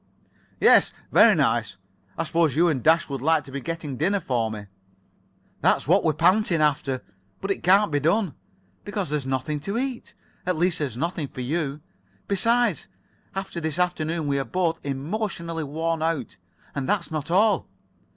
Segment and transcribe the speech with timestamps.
[0.59, 1.77] "Yes, very nice.
[2.17, 4.65] I suppose you and Dash would like to be getting dinner for me."
[5.61, 7.03] "That's what we're panting after.
[7.39, 8.33] But it can't be done,
[8.83, 10.15] because there's nothing to eat.
[10.43, 11.81] At least, there's [Pg 83]nothing for you.
[12.27, 12.87] Besides,
[13.35, 16.37] after this afternoon we are both emotionally worn out.
[16.73, 17.67] And that's not all.